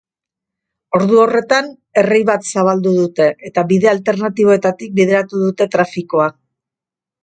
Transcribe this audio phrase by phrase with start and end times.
[0.99, 1.69] Ordu horretan
[2.03, 6.33] errei bat zabaldu dute, eta bide alternatiboetatik bideratu dute trafikoa.